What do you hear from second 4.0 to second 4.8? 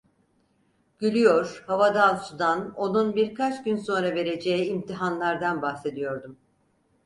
vereceği